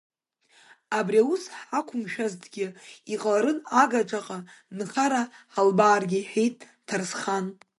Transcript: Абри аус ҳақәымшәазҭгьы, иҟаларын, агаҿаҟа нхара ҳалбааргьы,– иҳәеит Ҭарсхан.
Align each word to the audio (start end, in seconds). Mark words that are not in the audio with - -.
Абри 0.97 1.17
аус 1.23 1.43
ҳақәымшәазҭгьы, 1.67 2.67
иҟаларын, 3.13 3.59
агаҿаҟа 3.81 4.39
нхара 4.77 5.21
ҳалбааргьы,– 5.53 6.19
иҳәеит 6.21 6.57
Ҭарсхан. 6.87 7.45